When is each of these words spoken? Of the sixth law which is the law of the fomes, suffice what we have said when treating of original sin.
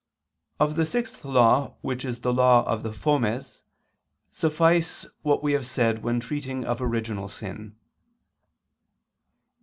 Of 0.59 0.77
the 0.77 0.85
sixth 0.87 1.23
law 1.23 1.75
which 1.81 2.05
is 2.05 2.21
the 2.21 2.33
law 2.33 2.63
of 2.65 2.81
the 2.81 2.91
fomes, 2.91 3.61
suffice 4.31 5.05
what 5.21 5.43
we 5.43 5.53
have 5.53 5.67
said 5.67 6.01
when 6.01 6.19
treating 6.19 6.65
of 6.65 6.81
original 6.81 7.29
sin. 7.29 7.75